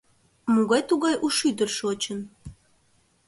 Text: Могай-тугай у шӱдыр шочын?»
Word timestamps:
Могай-тугай 0.53 1.15
у 1.25 1.27
шӱдыр 1.37 1.69
шочын?» 1.77 2.19